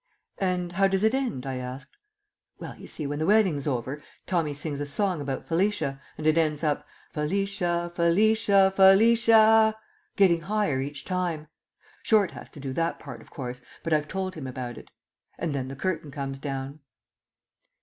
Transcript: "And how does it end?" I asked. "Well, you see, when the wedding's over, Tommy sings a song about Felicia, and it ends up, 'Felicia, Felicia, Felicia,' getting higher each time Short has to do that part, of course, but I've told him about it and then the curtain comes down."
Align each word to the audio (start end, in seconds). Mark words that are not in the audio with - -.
"And 0.39 0.71
how 0.71 0.87
does 0.87 1.03
it 1.03 1.13
end?" 1.13 1.45
I 1.45 1.57
asked. 1.57 1.95
"Well, 2.57 2.75
you 2.75 2.87
see, 2.87 3.05
when 3.05 3.19
the 3.19 3.25
wedding's 3.27 3.67
over, 3.67 4.01
Tommy 4.25 4.51
sings 4.55 4.81
a 4.81 4.87
song 4.87 5.21
about 5.21 5.47
Felicia, 5.47 6.01
and 6.17 6.25
it 6.25 6.39
ends 6.39 6.63
up, 6.63 6.87
'Felicia, 7.13 7.91
Felicia, 7.93 8.73
Felicia,' 8.75 9.75
getting 10.15 10.41
higher 10.41 10.81
each 10.81 11.05
time 11.05 11.49
Short 12.01 12.31
has 12.31 12.49
to 12.49 12.59
do 12.59 12.73
that 12.73 12.97
part, 12.97 13.21
of 13.21 13.29
course, 13.29 13.61
but 13.83 13.93
I've 13.93 14.07
told 14.07 14.33
him 14.33 14.47
about 14.47 14.79
it 14.79 14.89
and 15.37 15.53
then 15.53 15.67
the 15.67 15.75
curtain 15.75 16.09
comes 16.09 16.39
down." 16.39 16.79